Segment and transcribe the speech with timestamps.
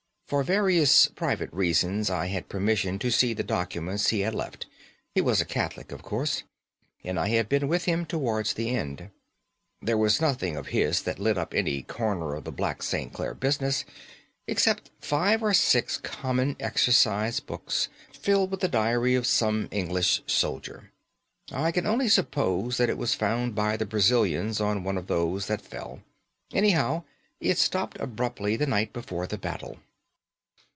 [0.27, 4.65] For various private reasons I had permission to see the documents he had left;
[5.13, 6.43] he was a Catholic, of course,
[7.03, 9.09] and I had been with him towards the end.
[9.81, 13.11] There was nothing of his that lit up any corner of the black St.
[13.11, 13.83] Clare business,
[14.47, 20.93] except five or six common exercise books filled with the diary of some English soldier.
[21.51, 25.47] I can only suppose that it was found by the Brazilians on one of those
[25.47, 26.01] that fell.
[26.53, 27.03] Anyhow,
[27.41, 29.79] it stopped abruptly the night before the battle.